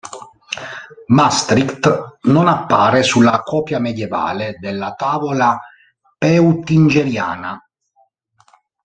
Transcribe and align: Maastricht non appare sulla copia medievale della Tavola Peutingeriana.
Maastricht 1.09 2.17
non 2.23 2.47
appare 2.47 3.03
sulla 3.03 3.41
copia 3.43 3.77
medievale 3.77 4.57
della 4.59 4.95
Tavola 4.95 5.61
Peutingeriana. 6.17 7.63